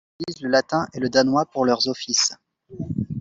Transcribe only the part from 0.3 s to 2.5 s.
le latin et le danois pour leurs offices.